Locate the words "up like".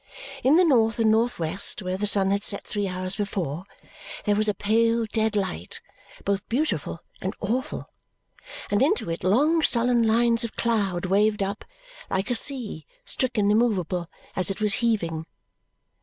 11.43-12.31